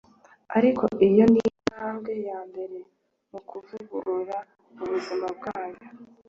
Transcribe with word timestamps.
ariko 0.57 0.83
iyo 1.07 1.25
ni 1.33 1.39
intambwe 1.49 2.11
ya 2.27 2.39
mbere 2.49 2.77
mu 3.31 3.39
kuvugurura 3.49 4.37
ubuzima 4.81 5.27
bwanyu 5.37 5.85